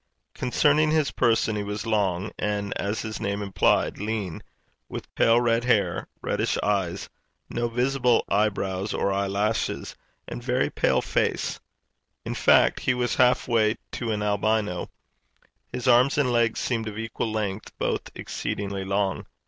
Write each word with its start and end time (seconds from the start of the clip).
Concerning 0.33 0.89
his 0.89 1.11
person, 1.11 1.55
he 1.55 1.61
was 1.61 1.85
long, 1.85 2.31
and, 2.39 2.73
as 2.75 3.03
his 3.03 3.19
name 3.21 3.43
implied, 3.43 3.99
lean, 3.99 4.41
with 4.89 5.13
pale 5.13 5.39
red 5.39 5.63
hair, 5.65 6.07
reddish 6.23 6.57
eyes, 6.63 7.07
no 7.51 7.67
visible 7.67 8.25
eyebrows 8.27 8.95
or 8.95 9.13
eyelashes, 9.13 9.95
and 10.27 10.41
very 10.43 10.71
pale 10.71 11.03
face 11.03 11.59
in 12.25 12.33
fact, 12.33 12.79
he 12.79 12.95
was 12.95 13.13
half 13.17 13.47
way 13.47 13.75
to 13.91 14.11
an 14.11 14.23
Albino. 14.23 14.89
His 15.71 15.87
arms 15.87 16.17
and 16.17 16.31
legs 16.31 16.59
seemed 16.59 16.87
of 16.87 16.97
equal 16.97 17.31
length, 17.31 17.71
both 17.77 18.09
exceedingly 18.15 18.83
long. 18.83 19.27